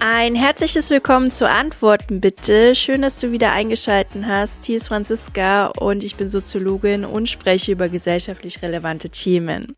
[0.00, 2.74] Ein herzliches Willkommen zu Antworten bitte.
[2.74, 4.64] Schön, dass du wieder eingeschaltet hast.
[4.64, 9.76] Hier ist Franziska und ich bin Soziologin und spreche über gesellschaftlich relevante Themen.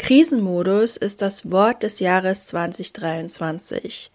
[0.00, 4.10] Krisenmodus ist das Wort des Jahres 2023.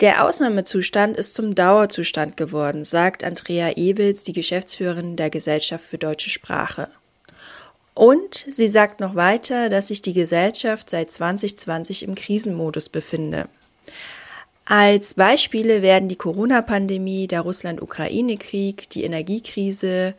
[0.00, 6.28] Der Ausnahmezustand ist zum Dauerzustand geworden, sagt Andrea Ewels, die Geschäftsführerin der Gesellschaft für deutsche
[6.28, 6.88] Sprache.
[7.94, 13.48] Und sie sagt noch weiter, dass sich die Gesellschaft seit 2020 im Krisenmodus befinde.
[14.66, 20.12] Als Beispiele werden die Corona-Pandemie, der Russland-Ukraine-Krieg, die Energiekrise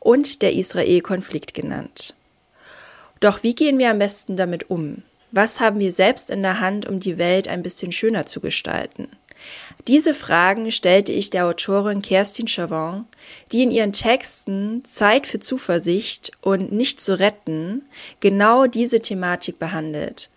[0.00, 2.14] und der Israel-Konflikt genannt.
[3.20, 5.02] Doch wie gehen wir am besten damit um?
[5.30, 9.08] Was haben wir selbst in der Hand, um die Welt ein bisschen schöner zu gestalten?
[9.86, 13.06] Diese Fragen stellte ich der Autorin Kerstin Chavon,
[13.52, 17.82] die in ihren Texten Zeit für Zuversicht und Nicht zu retten
[18.20, 20.30] genau diese Thematik behandelt.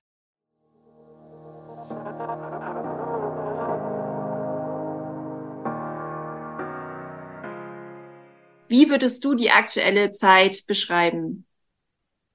[8.68, 11.46] Wie würdest du die aktuelle Zeit beschreiben?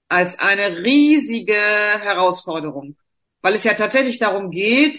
[0.09, 2.97] Als eine riesige Herausforderung,
[3.43, 4.99] weil es ja tatsächlich darum geht,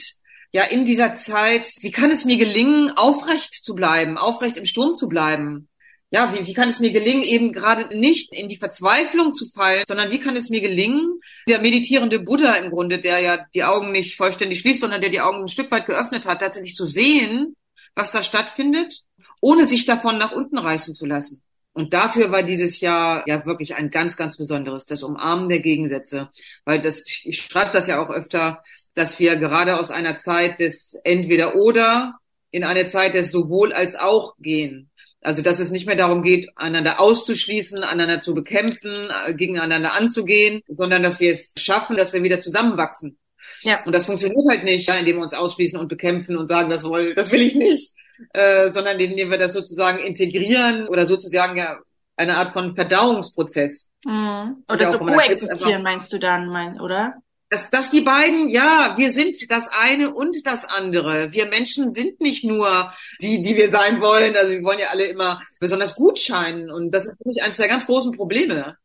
[0.51, 4.95] ja in dieser Zeit, wie kann es mir gelingen, aufrecht zu bleiben, aufrecht im Sturm
[4.95, 5.69] zu bleiben?
[6.09, 9.83] Ja, wie, wie kann es mir gelingen, eben gerade nicht in die Verzweiflung zu fallen,
[9.85, 11.19] sondern wie kann es mir gelingen,
[11.49, 15.19] der meditierende Buddha im Grunde, der ja die Augen nicht vollständig schließt, sondern der die
[15.19, 17.55] Augen ein Stück weit geöffnet hat, tatsächlich zu sehen,
[17.93, 19.01] was da stattfindet,
[19.41, 21.41] ohne sich davon nach unten reißen zu lassen.
[21.77, 26.27] Und dafür war dieses Jahr ja wirklich ein ganz, ganz besonderes, das Umarmen der Gegensätze.
[26.65, 28.63] Weil das, ich schreibe das ja auch öfter,
[28.95, 32.15] dass wir gerade aus einer Zeit des Entweder-Oder
[32.49, 34.89] in eine Zeit des sowohl als auch gehen.
[35.21, 40.63] Also, dass es nicht mehr darum geht, einander auszuschließen, einander zu bekämpfen, äh, gegeneinander anzugehen,
[40.67, 43.19] sondern dass wir es schaffen, dass wir wieder zusammenwachsen.
[43.61, 43.83] Ja.
[43.85, 47.13] Und das funktioniert halt nicht, indem wir uns ausschließen und bekämpfen und sagen, das, will,
[47.13, 47.93] das will ich nicht,
[48.33, 51.77] äh, sondern indem wir das sozusagen integrieren oder sozusagen ja
[52.15, 53.89] eine Art von Verdauungsprozess.
[54.05, 54.63] Mhm.
[54.69, 57.15] Oder so koexistieren meinst du dann, mein, oder?
[57.49, 61.31] Dass, dass die beiden, ja, wir sind das eine und das andere.
[61.31, 62.91] Wir Menschen sind nicht nur
[63.21, 64.35] die, die wir sein wollen.
[64.35, 66.69] Also wir wollen ja alle immer besonders gut scheinen.
[66.69, 68.75] Und das ist nämlich eines der ganz großen Probleme.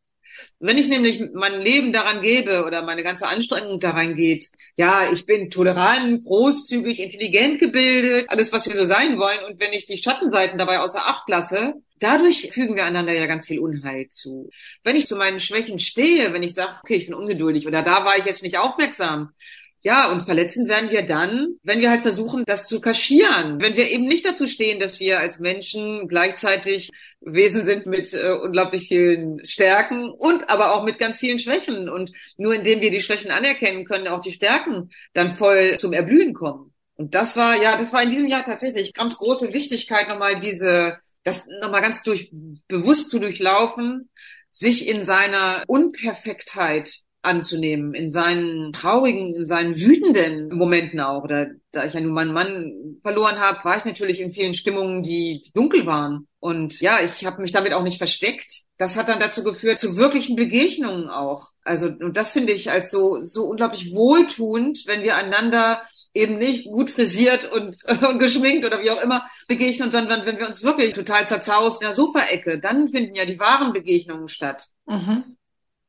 [0.59, 5.25] Wenn ich nämlich mein Leben daran gebe oder meine ganze Anstrengung daran geht, ja, ich
[5.25, 9.43] bin tolerant, großzügig, intelligent gebildet, alles, was wir so sein wollen.
[9.47, 13.47] Und wenn ich die Schattenseiten dabei außer Acht lasse, dadurch fügen wir einander ja ganz
[13.47, 14.49] viel Unheil zu.
[14.83, 18.05] Wenn ich zu meinen Schwächen stehe, wenn ich sage, okay, ich bin ungeduldig oder da
[18.05, 19.31] war ich jetzt nicht aufmerksam,
[19.85, 23.61] ja, und verletzen werden wir dann, wenn wir halt versuchen, das zu kaschieren.
[23.61, 26.89] Wenn wir eben nicht dazu stehen, dass wir als Menschen gleichzeitig
[27.19, 31.89] Wesen sind mit äh, unglaublich vielen Stärken und aber auch mit ganz vielen Schwächen.
[31.89, 36.33] Und nur indem wir die Schwächen anerkennen können, auch die Stärken dann voll zum Erblühen
[36.33, 36.73] kommen.
[36.95, 40.97] Und das war, ja, das war in diesem Jahr tatsächlich ganz große Wichtigkeit, nochmal diese,
[41.23, 42.31] das nochmal ganz durch,
[42.69, 44.09] bewusst zu durchlaufen,
[44.49, 51.23] sich in seiner Unperfektheit anzunehmen, in seinen traurigen, in seinen wütenden Momenten auch.
[51.23, 55.01] Oder da ich ja nun meinen Mann verloren habe, war ich natürlich in vielen Stimmungen,
[55.03, 56.27] die, die dunkel waren.
[56.39, 58.63] Und ja, ich habe mich damit auch nicht versteckt.
[58.77, 61.47] Das hat dann dazu geführt, zu wirklichen Begegnungen auch.
[61.63, 65.81] Also, und das finde ich als so, so unglaublich wohltuend, wenn wir einander
[66.13, 70.45] eben nicht gut frisiert und, und geschminkt oder wie auch immer begegnen, sondern wenn wir
[70.45, 74.67] uns wirklich total zerzaust in der Sofaecke, dann finden ja die wahren Begegnungen statt.
[74.85, 75.37] Mhm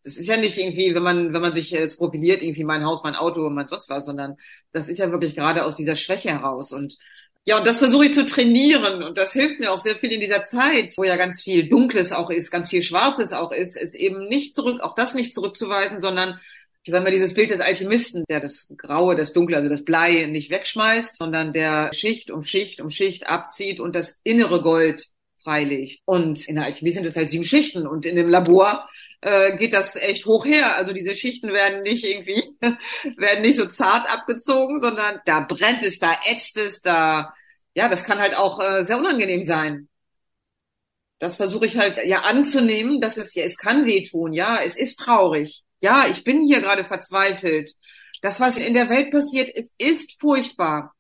[0.05, 3.01] das ist ja nicht irgendwie, wenn man, wenn man sich jetzt profiliert, irgendwie mein Haus,
[3.03, 4.37] mein Auto und mein sonst was, sondern
[4.73, 6.73] das ist ja wirklich gerade aus dieser Schwäche heraus.
[6.73, 6.99] Und
[7.47, 10.21] ja, und das versuche ich zu trainieren und das hilft mir auch sehr viel in
[10.21, 13.95] dieser Zeit, wo ja ganz viel Dunkles auch ist, ganz viel Schwarzes auch ist, ist
[13.95, 16.41] eben nicht zurück, auch das nicht zurückzuweisen, sondern
[16.87, 20.51] wenn man dieses Bild des Alchemisten, der das Graue, das Dunkle, also das Blei nicht
[20.51, 25.07] wegschmeißt, sondern der Schicht um Schicht um Schicht abzieht und das innere Gold
[25.43, 26.01] freilegt.
[26.05, 28.89] Und in der Alchemie sind das halt sieben Schichten und in dem Labor
[29.25, 30.77] äh, geht das echt hoch her.
[30.77, 32.43] Also diese Schichten werden nicht irgendwie,
[33.17, 37.33] werden nicht so zart abgezogen, sondern da brennt es, da ätzt es, da,
[37.75, 39.89] ja, das kann halt auch äh, sehr unangenehm sein.
[41.19, 44.97] Das versuche ich halt ja anzunehmen, dass es ja, es kann wehtun, ja, es ist
[44.97, 45.63] traurig.
[45.81, 47.73] Ja, ich bin hier gerade verzweifelt.
[48.21, 50.94] Das, was in der Welt passiert, es ist furchtbar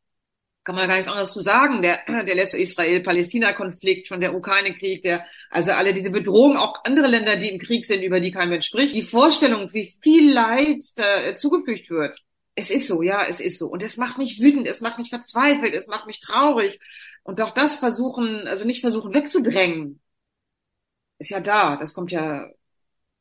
[0.64, 1.82] kann man gar nichts anderes zu sagen.
[1.82, 7.36] Der, der letzte Israel-Palästina-Konflikt, schon der Ukraine-Krieg, der, also alle diese Bedrohungen, auch andere Länder,
[7.36, 8.94] die im Krieg sind, über die kein Mensch spricht.
[8.94, 12.16] Die Vorstellung, wie viel Leid da zugefügt wird.
[12.56, 13.66] Es ist so, ja, es ist so.
[13.66, 16.80] Und es macht mich wütend, es macht mich verzweifelt, es macht mich traurig.
[17.22, 20.00] Und auch das versuchen, also nicht versuchen wegzudrängen,
[21.18, 21.76] ist ja da.
[21.76, 22.48] Das kommt ja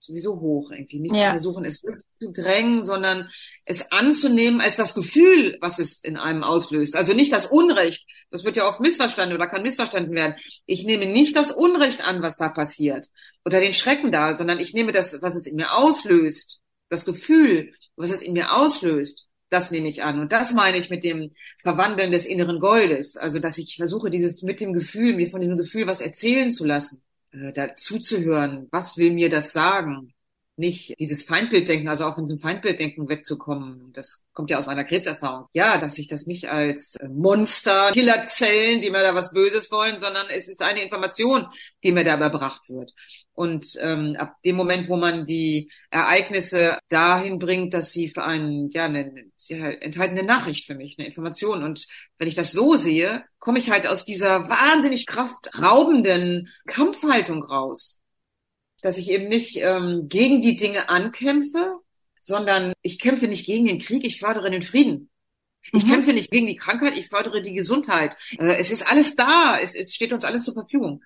[0.03, 0.99] sowieso hoch irgendwie.
[0.99, 1.25] Nicht ja.
[1.25, 3.29] zu versuchen, es zu drängen, sondern
[3.65, 6.95] es anzunehmen als das Gefühl, was es in einem auslöst.
[6.95, 8.05] Also nicht das Unrecht.
[8.31, 10.35] Das wird ja oft missverstanden oder kann missverstanden werden.
[10.65, 13.07] Ich nehme nicht das Unrecht an, was da passiert
[13.45, 16.59] oder den Schrecken da, sondern ich nehme das, was es in mir auslöst.
[16.89, 19.27] Das Gefühl, was es in mir auslöst.
[19.49, 20.19] Das nehme ich an.
[20.19, 23.17] Und das meine ich mit dem Verwandeln des inneren Goldes.
[23.17, 26.65] Also, dass ich versuche, dieses mit dem Gefühl, mir von diesem Gefühl was erzählen zu
[26.65, 27.02] lassen
[27.33, 30.13] äh, da zuzuhören, was will mir das sagen?
[30.55, 33.91] Nicht dieses Feindbilddenken, also auch von diesem Feindbilddenken wegzukommen.
[33.93, 35.47] Das kommt ja aus meiner Krebserfahrung.
[35.53, 39.97] Ja, dass ich das nicht als äh, Monster, Killerzellen, die mir da was Böses wollen,
[39.97, 41.47] sondern es ist eine Information,
[41.83, 42.93] die mir da überbracht wird.
[43.33, 48.69] Und ähm, ab dem Moment, wo man die Ereignisse dahin bringt, dass sie für einen,
[48.69, 51.63] ja, eine, sie halt enthalten eine Nachricht für mich, eine Information.
[51.63, 51.87] Und
[52.19, 58.02] wenn ich das so sehe, komme ich halt aus dieser wahnsinnig kraftraubenden Kampfhaltung raus.
[58.83, 61.77] Dass ich eben nicht ähm, gegen die Dinge ankämpfe,
[62.19, 65.09] sondern ich kämpfe nicht gegen den Krieg, ich fördere den Frieden.
[65.71, 65.89] Ich mhm.
[65.89, 68.15] kämpfe nicht gegen die Krankheit, ich fördere die Gesundheit.
[68.37, 71.01] Äh, es ist alles da, es, es steht uns alles zur Verfügung.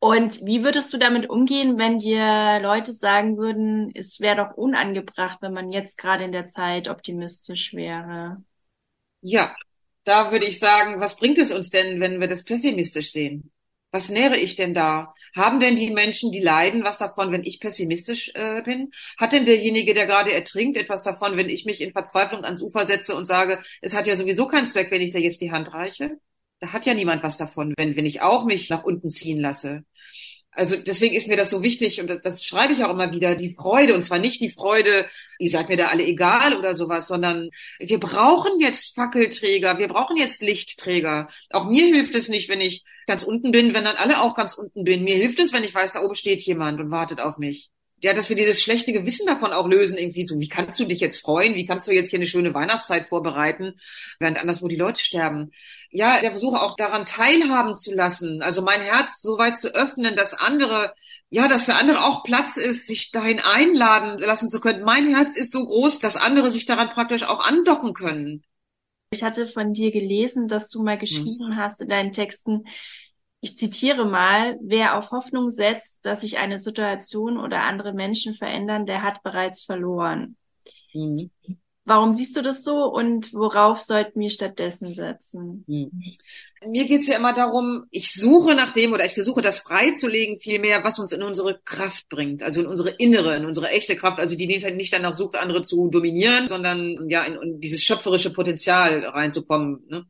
[0.00, 5.38] Und wie würdest du damit umgehen, wenn dir Leute sagen würden, es wäre doch unangebracht,
[5.42, 8.42] wenn man jetzt gerade in der Zeit optimistisch wäre?
[9.20, 9.54] Ja,
[10.04, 13.52] da würde ich sagen, was bringt es uns denn, wenn wir das pessimistisch sehen?
[13.92, 15.14] Was nähere ich denn da?
[15.34, 18.90] Haben denn die Menschen, die leiden, was davon, wenn ich pessimistisch äh, bin?
[19.18, 22.86] Hat denn derjenige, der gerade ertrinkt, etwas davon, wenn ich mich in Verzweiflung ans Ufer
[22.86, 25.72] setze und sage, es hat ja sowieso keinen Zweck, wenn ich dir jetzt die Hand
[25.72, 26.18] reiche?
[26.60, 29.84] Da hat ja niemand was davon, wenn, wenn ich auch mich nach unten ziehen lasse
[30.52, 33.36] also deswegen ist mir das so wichtig und das, das, schreibe ich auch immer wieder,
[33.36, 35.06] die Freude und zwar nicht die Freude,
[35.38, 40.16] ihr seid mir da alle egal oder sowas, sondern wir brauchen jetzt Fackelträger, wir brauchen
[40.16, 41.28] jetzt Lichtträger.
[41.50, 44.54] Auch mir hilft es nicht, wenn ich ganz unten bin, wenn dann alle auch ganz
[44.54, 45.04] unten bin.
[45.04, 47.70] Mir hilft es, wenn ich weiß, da oben steht jemand und wartet auf mich.
[48.02, 51.00] Ja, dass wir dieses schlechte Gewissen davon auch lösen, irgendwie so, wie kannst du dich
[51.00, 51.54] jetzt freuen?
[51.54, 53.74] Wie kannst du jetzt hier eine schöne Weihnachtszeit vorbereiten,
[54.18, 55.50] während anderswo die Leute sterben?
[55.90, 60.14] ja, der Versuche auch daran teilhaben zu lassen, also mein Herz so weit zu öffnen,
[60.14, 60.94] dass andere,
[61.30, 64.84] ja, dass für andere auch Platz ist, sich dahin einladen lassen zu können.
[64.84, 68.44] Mein Herz ist so groß, dass andere sich daran praktisch auch andocken können.
[69.12, 71.00] Ich hatte von dir gelesen, dass du mal hm.
[71.00, 71.56] geschrieben hm.
[71.56, 72.64] hast in deinen Texten,
[73.40, 78.86] ich zitiere mal, wer auf Hoffnung setzt, dass sich eine Situation oder andere Menschen verändern,
[78.86, 80.36] der hat bereits verloren.
[80.92, 81.30] Mhm.
[81.86, 85.64] Warum siehst du das so und worauf sollten wir stattdessen setzen?
[85.66, 85.90] Hm.
[86.64, 90.84] Mir geht's ja immer darum, ich suche nach dem oder ich versuche das freizulegen vielmehr,
[90.84, 94.36] was uns in unsere Kraft bringt, also in unsere innere, in unsere echte Kraft, also
[94.36, 99.82] die nicht danach sucht, andere zu dominieren, sondern ja in, in dieses schöpferische Potenzial reinzukommen.
[99.88, 100.04] Ne?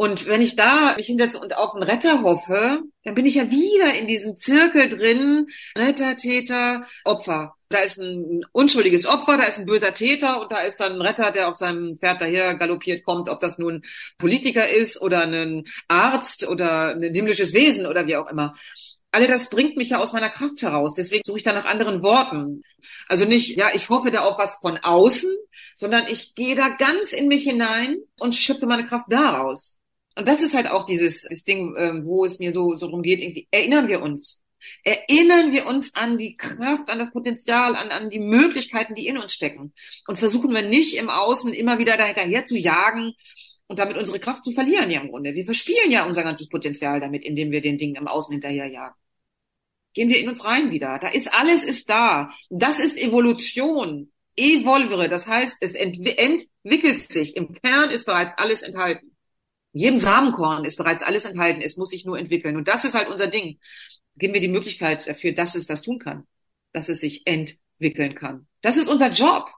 [0.00, 3.50] Und wenn ich da mich hinsetze und auf einen Retter hoffe, dann bin ich ja
[3.50, 7.54] wieder in diesem Zirkel drin, Retter, Täter, Opfer.
[7.68, 11.02] Da ist ein unschuldiges Opfer, da ist ein böser Täter und da ist dann ein
[11.02, 13.82] Retter, der auf seinem Pferd daher galoppiert kommt, ob das nun
[14.16, 18.54] Politiker ist oder ein Arzt oder ein himmlisches Wesen oder wie auch immer.
[19.10, 20.94] Alle das bringt mich ja aus meiner Kraft heraus.
[20.94, 22.62] Deswegen suche ich da nach anderen Worten.
[23.06, 25.36] Also nicht, ja, ich hoffe da auf was von außen,
[25.74, 29.76] sondern ich gehe da ganz in mich hinein und schöpfe meine Kraft daraus.
[30.16, 33.02] Und das ist halt auch dieses, dieses Ding, ähm, wo es mir so, so drum
[33.02, 34.42] geht, irgendwie, erinnern wir uns.
[34.84, 39.16] Erinnern wir uns an die Kraft, an das Potenzial, an, an die Möglichkeiten, die in
[39.16, 39.72] uns stecken.
[40.06, 43.14] Und versuchen wir nicht im Außen immer wieder dahinterher zu jagen
[43.68, 45.34] und damit unsere Kraft zu verlieren, ja im Grunde.
[45.34, 48.96] Wir verspielen ja unser ganzes Potenzial damit, indem wir den Dingen im Außen hinterher jagen.
[49.94, 50.98] Gehen wir in uns rein wieder.
[51.00, 52.30] Da ist alles ist da.
[52.48, 54.12] Das ist Evolution.
[54.36, 55.08] Evolvere.
[55.08, 57.36] Das heißt, es entwickelt sich.
[57.36, 59.09] Im Kern ist bereits alles enthalten.
[59.72, 61.60] In jedem Samenkorn ist bereits alles enthalten.
[61.62, 62.56] Es muss sich nur entwickeln.
[62.56, 63.58] Und das ist halt unser Ding.
[64.16, 66.24] Geben wir die Möglichkeit dafür, dass es das tun kann.
[66.72, 68.46] Dass es sich entwickeln kann.
[68.62, 69.48] Das ist unser Job.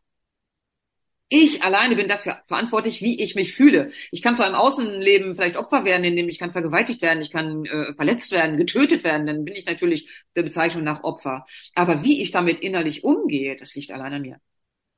[1.35, 3.90] Ich alleine bin dafür verantwortlich, wie ich mich fühle.
[4.11, 7.64] Ich kann zu einem Außenleben vielleicht Opfer werden, indem ich kann vergewaltigt werden, ich kann
[7.64, 9.26] äh, verletzt werden, getötet werden.
[9.26, 11.47] Dann bin ich natürlich der Bezeichnung nach Opfer.
[11.75, 14.40] Aber wie ich damit innerlich umgehe, das liegt allein an mir.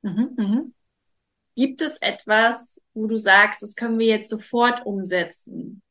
[0.01, 0.61] Mhm, mh.
[1.55, 5.81] Gibt es etwas, wo du sagst, das können wir jetzt sofort umsetzen?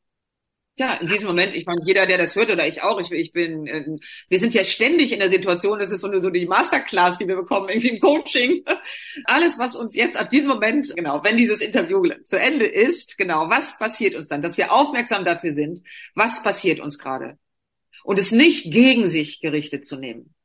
[0.77, 3.31] Ja, in diesem Moment, ich meine, jeder, der das hört oder ich auch, ich, ich
[3.31, 6.47] bin, äh, wir sind ja ständig in der Situation, das ist so, eine, so die
[6.47, 8.65] Masterclass, die wir bekommen, irgendwie im Coaching.
[9.23, 13.49] Alles, was uns jetzt ab diesem Moment, genau, wenn dieses Interview zu Ende ist, genau,
[13.49, 15.81] was passiert uns dann, dass wir aufmerksam dafür sind,
[16.13, 17.37] was passiert uns gerade.
[18.03, 20.35] Und es nicht gegen sich gerichtet zu nehmen.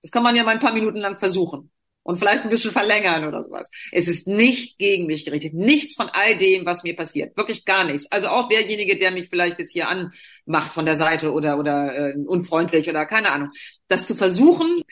[0.00, 1.70] Das kann man ja mal ein paar Minuten lang versuchen.
[2.04, 3.70] Und vielleicht ein bisschen verlängern oder sowas.
[3.90, 5.54] Es ist nicht gegen mich gerichtet.
[5.54, 7.36] Nichts von all dem, was mir passiert.
[7.36, 8.10] Wirklich gar nichts.
[8.12, 12.14] Also auch derjenige, der mich vielleicht jetzt hier anmacht von der Seite oder, oder äh,
[12.16, 13.50] unfreundlich oder keine Ahnung.
[13.88, 14.82] Das zu versuchen,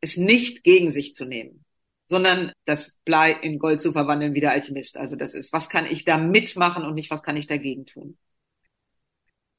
[0.00, 1.62] es nicht gegen sich zu nehmen
[2.08, 4.96] sondern das Blei in Gold zu verwandeln wie der Alchemist.
[4.96, 8.16] Also das ist, was kann ich da mitmachen und nicht, was kann ich dagegen tun.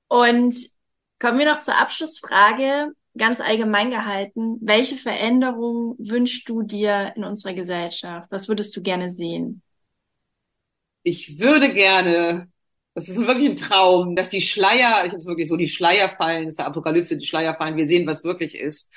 [0.08, 0.56] Und
[1.20, 7.54] kommen wir noch zur Abschlussfrage ganz allgemein gehalten, welche Veränderungen wünschst du dir in unserer
[7.54, 8.28] Gesellschaft?
[8.32, 9.62] Was würdest du gerne sehen?
[11.04, 12.50] Ich würde gerne,
[12.94, 16.10] das ist wirklich ein Traum, dass die Schleier, ich habe es wirklich so, die Schleier
[16.10, 18.92] fallen, das ist der Apokalypse, die Schleier fallen, wir sehen, was wirklich ist.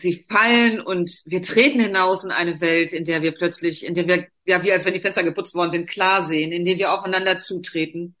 [0.00, 4.06] Sie fallen und wir treten hinaus in eine Welt, in der wir plötzlich, in der
[4.06, 6.92] wir, ja, wie als wenn die Fenster geputzt worden sind, klar sehen, in der wir
[6.92, 8.14] aufeinander zutreten,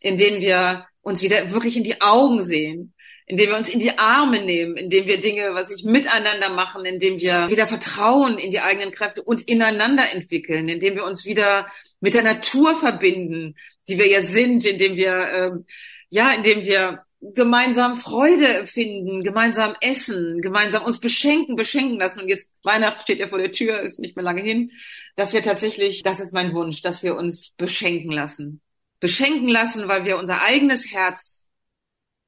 [0.00, 2.94] in denen wir uns wieder wirklich in die Augen sehen,
[3.28, 7.20] indem wir uns in die Arme nehmen, indem wir Dinge, was ich miteinander machen, indem
[7.20, 11.68] wir wieder Vertrauen in die eigenen Kräfte und ineinander entwickeln, indem wir uns wieder
[12.00, 13.54] mit der Natur verbinden,
[13.86, 15.66] die wir ja sind, indem wir ähm,
[16.10, 22.20] ja, indem wir gemeinsam Freude empfinden, gemeinsam essen, gemeinsam uns beschenken, beschenken lassen.
[22.20, 24.70] Und jetzt Weihnachten steht ja vor der Tür, ist nicht mehr lange hin,
[25.16, 28.62] dass wir tatsächlich, das ist mein Wunsch, dass wir uns beschenken lassen.
[29.00, 31.50] Beschenken lassen, weil wir unser eigenes Herz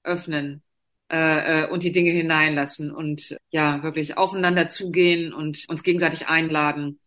[0.02, 0.62] öffnen
[1.10, 7.00] äh, äh, und die Dinge hineinlassen und ja, wirklich aufeinander zugehen und uns gegenseitig einladen,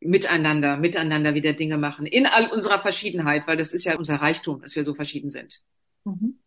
[0.00, 4.60] miteinander, miteinander wieder Dinge machen, in all unserer Verschiedenheit, weil das ist ja unser Reichtum,
[4.60, 5.60] dass wir so verschieden sind.
[6.04, 6.38] Mhm.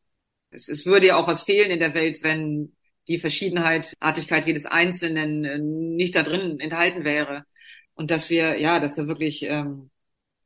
[0.52, 2.74] Es, es würde ja auch was fehlen in der Welt, wenn
[3.08, 7.46] die Verschiedenheit, Artigkeit jedes Einzelnen äh, nicht da drin enthalten wäre.
[7.94, 9.90] Und dass wir, ja, dass wir wirklich ähm,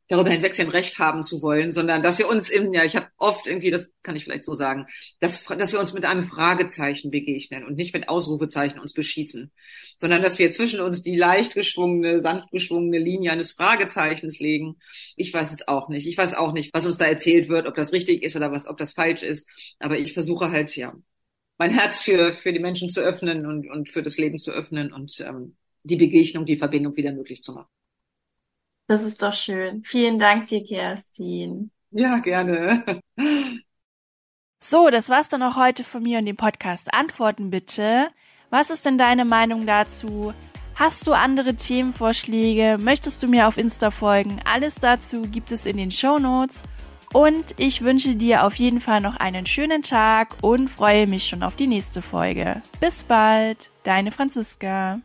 [0.09, 3.47] darüber hinwegsehen, Recht haben zu wollen, sondern dass wir uns im, ja, ich habe oft
[3.47, 4.87] irgendwie, das kann ich vielleicht so sagen,
[5.19, 9.51] dass, dass wir uns mit einem Fragezeichen begegnen und nicht mit Ausrufezeichen uns beschießen,
[9.99, 14.77] sondern dass wir zwischen uns die leicht geschwungene, sanft geschwungene Linie eines Fragezeichens legen.
[15.15, 16.07] Ich weiß es auch nicht.
[16.07, 18.67] Ich weiß auch nicht, was uns da erzählt wird, ob das richtig ist oder was,
[18.67, 19.47] ob das falsch ist.
[19.77, 20.93] Aber ich versuche halt, ja,
[21.59, 24.91] mein Herz für, für die Menschen zu öffnen und, und für das Leben zu öffnen
[24.91, 27.69] und ähm, die Begegnung, die Verbindung wieder möglich zu machen.
[28.89, 29.83] Das ist doch schön.
[29.83, 31.69] Vielen Dank dir, Kerstin.
[31.91, 32.83] Ja, gerne.
[34.61, 36.93] So, das war's dann auch heute von mir und dem Podcast.
[36.93, 38.07] Antworten bitte.
[38.49, 40.33] Was ist denn deine Meinung dazu?
[40.73, 42.77] Hast du andere Themenvorschläge?
[42.79, 44.41] Möchtest du mir auf Insta folgen?
[44.43, 46.63] Alles dazu gibt es in den Show Notes.
[47.13, 51.43] Und ich wünsche dir auf jeden Fall noch einen schönen Tag und freue mich schon
[51.43, 52.61] auf die nächste Folge.
[52.79, 54.99] Bis bald, deine Franziska.